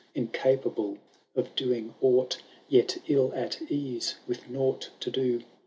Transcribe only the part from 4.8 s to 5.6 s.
to do.